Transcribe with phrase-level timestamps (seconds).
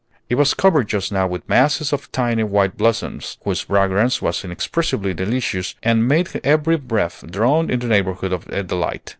[0.29, 5.13] It was covered just now with masses of tiny white blossoms, whose fragrance was inexpressibly
[5.13, 9.07] delicious and made every breath drawn in their neighborhood a delight.